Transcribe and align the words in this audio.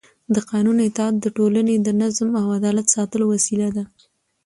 د 0.33 0.35
قانون 0.51 0.77
اطاعت 0.89 1.15
د 1.19 1.25
ټولنې 1.37 1.75
د 1.81 1.87
نظم 2.01 2.29
او 2.41 2.47
عدالت 2.57 2.87
ساتلو 2.95 3.25
وسیله 3.33 3.67
ده 3.75 3.83